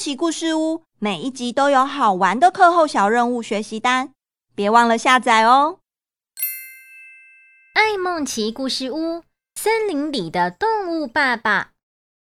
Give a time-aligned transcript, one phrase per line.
[0.00, 4.14] 奇故事屋每一集都有好玩的课后小任务学习单，
[4.54, 5.80] 别忘了下载哦。
[7.74, 9.22] 爱梦奇故事屋：
[9.56, 11.72] 森林里的动物爸爸，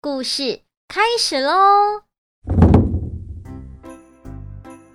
[0.01, 2.01] 故事开始喽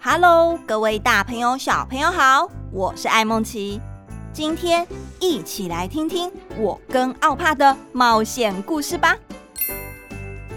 [0.02, 3.80] ！Hello，各位大朋友、小朋友好，我是爱梦奇，
[4.32, 4.84] 今天
[5.20, 6.28] 一起来听听
[6.58, 9.16] 我跟奥帕的冒险故事吧。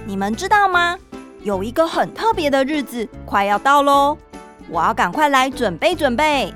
[0.08, 0.98] 你们知道吗？
[1.48, 4.18] 有一个很特别的日子快要到喽，
[4.68, 6.54] 我要赶快来准备准备。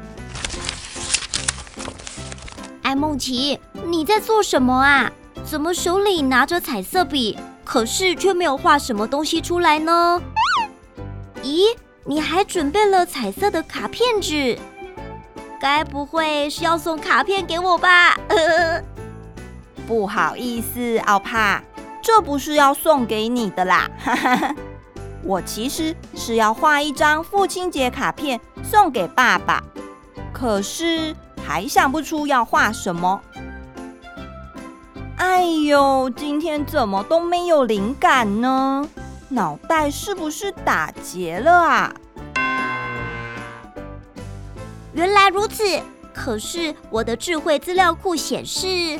[2.82, 5.10] 艾梦琪，你在做什么啊？
[5.46, 10.22] 怎么手里拿着彩色笔，可是却没有画什么东西出来呢？
[11.42, 14.60] 咦，你还准备了彩色的卡片纸？
[15.62, 18.20] 该不会是要送卡片给我吧？
[19.88, 21.64] 不好意思，奥帕。
[22.04, 24.56] 这不是要送给你的啦，哈哈！
[25.24, 29.64] 我其实是要画一张父亲节卡片送给爸爸，
[30.34, 33.22] 可是还想不出要画什么。
[35.18, 38.88] 哎呦，今天怎么都没有灵感呢？
[39.30, 41.94] 脑袋是不是打结了啊？
[44.94, 45.64] 原来如此，
[46.14, 49.00] 可是我的智慧资料库显示。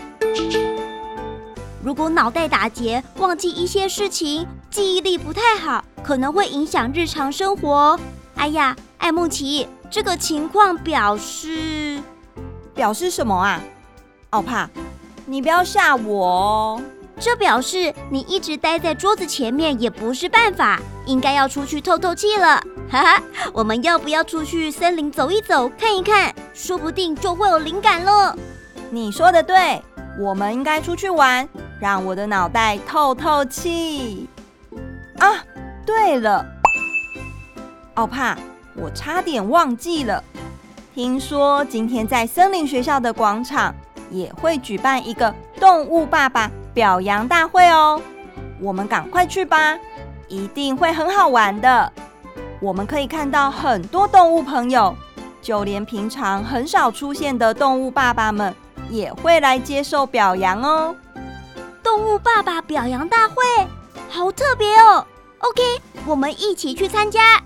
[1.84, 8.00] 如果脑袋打结，忘记一些事情，记忆力不太好，可能会影响日常生活。
[8.36, 12.02] 哎呀，爱孟奇，这个情况表示
[12.74, 13.62] 表示什么啊？
[14.32, 14.70] 奥帕，
[15.26, 16.82] 你不要吓我哦。
[17.20, 22.62] 这表示你一直待在桌子前面也不是办法，应该要出去透透气了。
[22.90, 28.36] 哈哈，我们要不要出去森林走一走，看一看，说不定就会有灵感了。
[28.90, 29.82] 你说的对，
[30.20, 31.48] 我们应该出去玩。
[31.80, 34.30] 让我的脑袋透透气
[35.18, 35.44] 啊！
[35.86, 36.46] 对了，
[37.96, 38.38] 奥帕，
[38.76, 40.24] 我差点忘记了。
[40.94, 43.74] 听说今天在森林学校的广场
[44.10, 48.02] 也会举办一个动物爸爸表扬大会哦，
[48.60, 49.78] 我们赶快去吧，
[50.28, 51.92] 一定会很好玩的。
[52.60, 54.96] 我们可以看到很多动物朋友，
[55.42, 58.54] 就连平常很少出现的动物爸爸们
[58.90, 60.96] 也会来接受表扬哦。
[61.82, 63.36] 动物爸爸表扬大会，
[64.10, 65.06] 好特别哦
[65.42, 65.62] ！OK，
[66.06, 67.44] 我们一起去参加。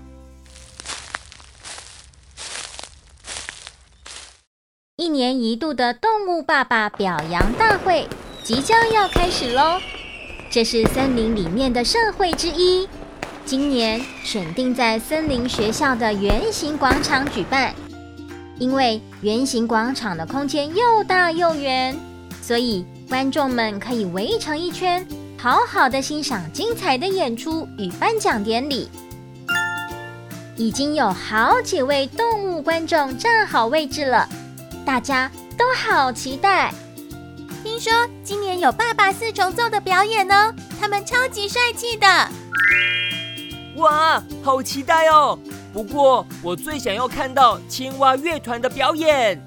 [4.96, 8.08] 一年一度的动物爸爸表扬大会
[8.42, 9.80] 即将要开始喽！
[10.50, 12.88] 这是森林里面的盛会之一，
[13.44, 17.74] 今年选定在森林学校的圆形广场举办。
[18.58, 21.94] 因为圆形广场的空间又大又圆，
[22.40, 25.06] 所以，观众们可以围成一圈，
[25.38, 28.88] 好好的欣赏精彩的演出与颁奖典礼。
[30.56, 34.26] 已经有好几位动物观众站好位置了，
[34.84, 36.72] 大家都好期待。
[37.62, 37.92] 听说
[38.24, 42.06] 今年有爸爸四重奏的表演哦，他们超级帅气的。
[43.76, 45.38] 哇，好期待哦！
[45.74, 49.38] 不过我最想要看到青蛙乐团的表演。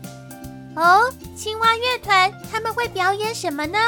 [0.75, 3.79] 哦，青蛙乐团他们会表演什么呢？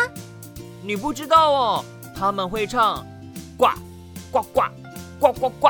[0.84, 3.06] 你不知道哦，他们会唱
[3.56, 3.68] 呱
[4.31, 4.64] 呱呱
[5.19, 5.69] 呱呱呱，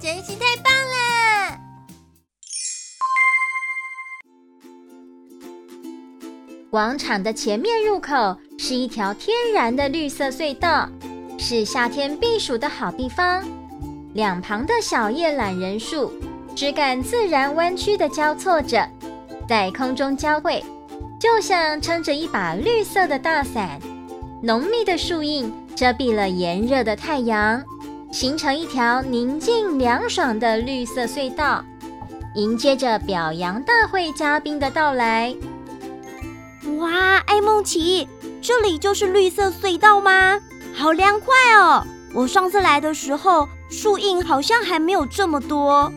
[0.00, 1.58] 真是太棒了！
[6.70, 10.88] 广场的前面入口是一条天然的绿色隧道，
[11.38, 13.44] 是夏天避暑的好地方。
[14.14, 16.12] 两旁的小叶榄仁树。
[16.56, 18.88] 枝干自然弯曲的交错着，
[19.48, 20.64] 在空中交汇，
[21.24, 23.80] 就像撑着一把绿色的大伞。
[24.42, 27.64] 浓密的树荫遮蔽了炎热的太阳，
[28.12, 31.64] 形成一条宁静凉爽的绿色隧道，
[32.34, 35.34] 迎接着表扬大会嘉宾的到来。
[36.78, 38.06] 哇，爱梦琪，
[38.42, 40.38] 这里就是绿色隧道吗？
[40.74, 41.86] 好凉快哦！
[42.12, 45.90] 我上次来的时候，树荫好像还没有这么多。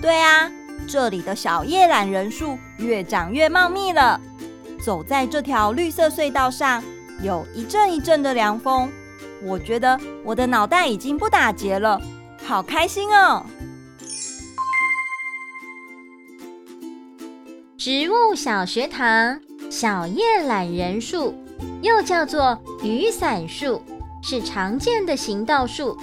[0.00, 0.48] 对啊，
[0.86, 4.20] 这里的小叶榄仁树越长越茂密了。
[4.84, 6.82] 走在这条绿色隧道上，
[7.22, 8.90] 有一阵一阵的凉风，
[9.44, 12.00] 我觉得我的脑袋已经不打结了，
[12.44, 13.44] 好开心哦！
[17.78, 19.40] 植物小学堂，
[19.70, 21.34] 小叶懒人树
[21.80, 23.82] 又叫做雨伞树，
[24.22, 25.96] 是常见的行道树，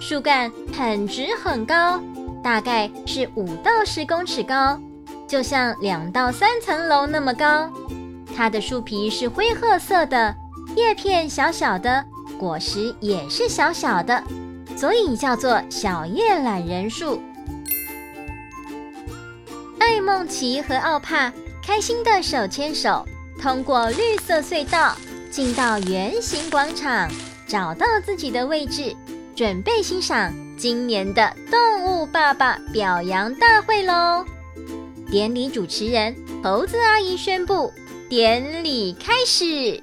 [0.00, 2.00] 树干很直很高。
[2.42, 4.80] 大概是五到十公尺高，
[5.28, 7.70] 就像两到三层楼那么高。
[8.40, 10.34] 它的树皮是灰褐色的，
[10.74, 12.02] 叶片小小的，
[12.38, 14.24] 果实也是小小的，
[14.74, 17.20] 所以叫做小叶懒人树。
[19.78, 21.30] 艾梦琪和奥帕
[21.62, 23.06] 开心的手牵手，
[23.38, 24.96] 通过绿色隧道，
[25.30, 27.10] 进到圆形广场，
[27.46, 28.96] 找到自己的位置，
[29.36, 34.24] 准备欣赏今年的动物爸爸表扬大会喽！
[35.10, 37.70] 典礼主持人猴子阿姨宣布：
[38.10, 39.80] 典礼开始。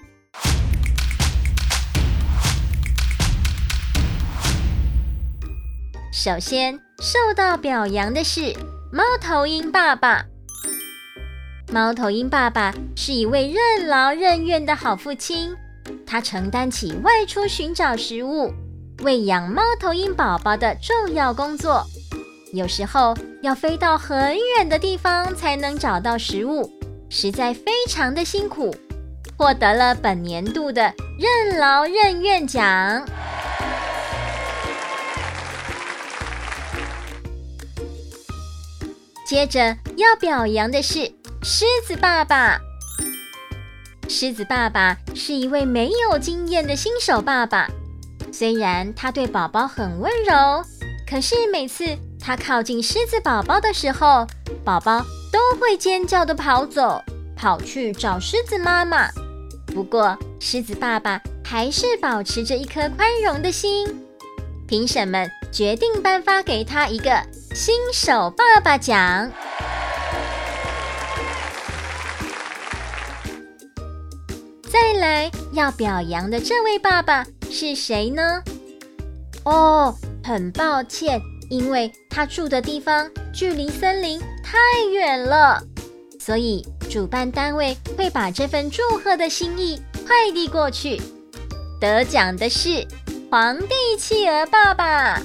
[6.11, 8.53] 首先受到表扬的是
[8.91, 10.25] 猫头鹰爸爸。
[11.71, 15.55] 猫头鹰爸爸是一位任劳任怨的好父亲，
[16.05, 18.51] 他承担起外出寻找食物、
[19.03, 21.81] 喂养猫头鹰宝宝的重要工作，
[22.51, 26.69] 有时候要飞到很远的地方才能找到食物，
[27.09, 28.75] 实在非常的辛苦，
[29.37, 33.05] 获得了本年度的任劳任怨奖。
[39.25, 41.11] 接着要表扬的是
[41.43, 42.59] 狮子爸爸。
[44.09, 47.67] 狮子爸爸是一位没有经验的新手爸爸，
[48.31, 50.63] 虽然他对宝宝很温柔，
[51.05, 51.83] 可是每次
[52.21, 54.25] 他靠近狮子宝宝的时候，
[54.63, 57.03] 宝宝都会尖叫的跑走，
[57.35, 59.09] 跑去找狮子妈妈。
[59.67, 63.87] 不过，狮子爸爸还是保持着一颗宽容的心。
[64.67, 67.21] 评审们决定颁发给他一个。
[67.55, 69.31] 新手爸爸奖。
[74.69, 78.43] 再来要表扬的这位爸爸是谁呢？
[79.43, 81.19] 哦，很抱歉，
[81.49, 84.57] 因为他住的地方距离森林太
[84.93, 85.61] 远了，
[86.21, 91.01] 所以主办单位会把这份祝贺的心意快递过去。
[91.81, 92.87] 得奖的是
[93.29, 95.21] 皇帝企鹅爸爸。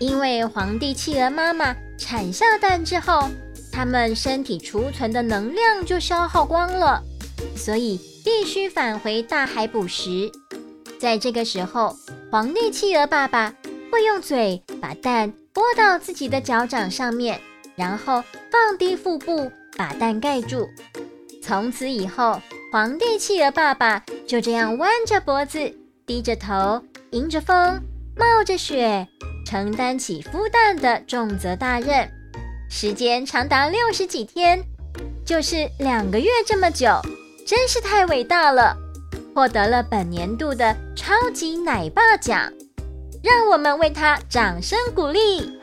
[0.00, 3.28] 因为皇帝企鹅妈妈产下蛋之后，
[3.70, 7.00] 它们身体储存的能量就消耗光了，
[7.54, 10.28] 所以必须返回大海捕食。
[10.98, 11.94] 在这个时候，
[12.28, 13.54] 皇帝企鹅爸爸
[13.92, 17.40] 会用嘴把蛋拨到自己的脚掌上面，
[17.76, 20.68] 然后放低腹部把蛋盖住。
[21.42, 22.40] 从此以后，
[22.72, 25.74] 皇帝企鹅爸爸就这样弯着脖子，
[26.06, 27.80] 低着头，迎着风，
[28.16, 29.06] 冒着雪。
[29.46, 32.08] 承担起孵蛋的重责大任，
[32.70, 34.62] 时间长达六十几天，
[35.26, 36.86] 就是两个月这么久，
[37.44, 38.76] 真是太伟大了！
[39.34, 42.52] 获得了本年度的超级奶爸奖，
[43.22, 45.58] 让我们为他掌声鼓励。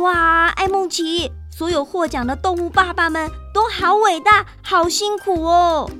[0.00, 1.30] 哇，艾梦琪！
[1.50, 5.90] 所有获奖的动物爸爸们都好伟大，好辛苦哦。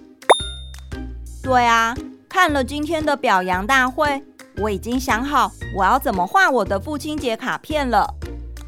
[1.43, 1.97] 对啊，
[2.29, 4.23] 看了今天的表扬大会，
[4.59, 8.15] 我已经想好我要怎么画我的父亲节卡片了。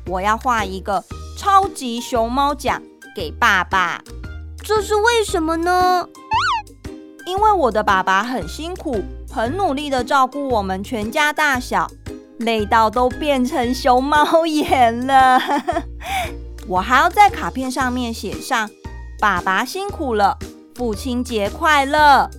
[0.06, 1.04] 我要画一个
[1.38, 2.82] 超级熊猫奖
[3.14, 4.02] 给爸爸。
[4.72, 6.06] 这是为什么呢？
[7.26, 11.90] 因为我的爸爸很辛苦，很努力地照顾我们全家大小，
[12.38, 15.40] 累到都变成熊猫眼了。
[16.68, 18.70] 我还要在卡片上面写上
[19.18, 20.38] “爸爸辛苦了，
[20.76, 22.30] 父亲节快乐”。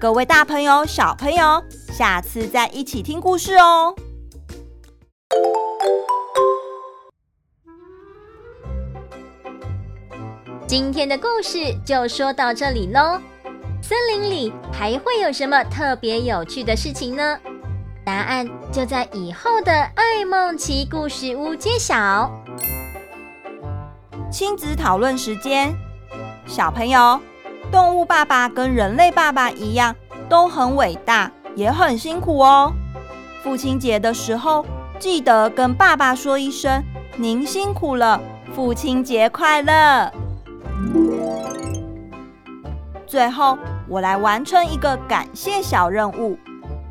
[0.00, 1.62] 各位大朋友、小朋友，
[1.96, 3.94] 下次再一起听故事哦。
[10.78, 13.18] 今天的故事就说到这里喽。
[13.80, 17.38] 森林里还会有什么特别有趣的事情呢？
[18.04, 22.30] 答案就在以后的爱梦奇故事屋揭晓。
[24.30, 25.74] 亲子讨论时间，
[26.44, 27.18] 小朋友，
[27.72, 29.96] 动物爸爸跟人类爸爸一样，
[30.28, 32.70] 都很伟大，也很辛苦哦。
[33.42, 34.62] 父亲节的时候，
[34.98, 36.84] 记得跟爸爸说一声
[37.16, 38.20] “您辛苦了，
[38.54, 40.12] 父亲节快乐”。
[43.06, 43.56] 最后，
[43.88, 46.36] 我来完成一个感谢小任务。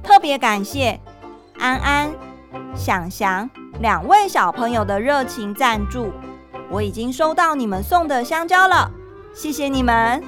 [0.02, 1.00] 特别感谢
[1.60, 2.12] 安安、
[2.76, 6.12] 想想两位小朋友的热情赞助，
[6.70, 8.90] 我已经收到你们送的香蕉了，
[9.34, 10.24] 谢谢你们！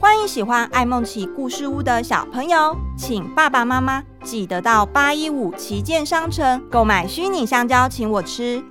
[0.00, 8.62] 欢迎喜欢爱梦奇故事屋的小朋友，请爸爸妈妈记得到八一五旗舰商城购买虚拟香蕉，请我吃，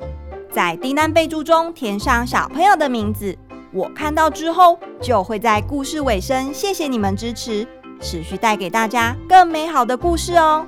[0.51, 3.37] 在订单备注中填上小朋友的名字，
[3.73, 7.67] 我看到之后就会在故事尾声谢谢你们支持。
[7.99, 10.65] 持续带给大家更美好的故事哦！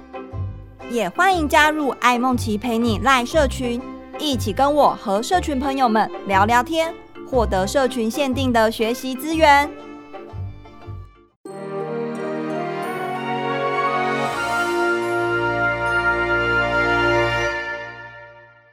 [0.90, 3.82] 也欢迎加入爱梦琪陪你赖社群，
[4.18, 6.96] 一起跟我和社群朋友们聊聊天，
[7.30, 9.70] 获得社群限定的学习资源。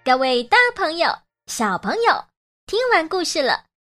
[0.04, 1.08] 各位大朋友、
[1.46, 2.24] 小朋友，
[2.66, 3.64] 听完故事了，